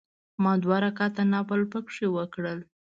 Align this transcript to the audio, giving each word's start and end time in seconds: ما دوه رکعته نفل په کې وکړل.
ما 0.43 0.53
دوه 0.63 0.77
رکعته 0.85 1.23
نفل 1.33 1.61
په 1.71 1.79
کې 1.93 2.05
وکړل. 2.15 2.59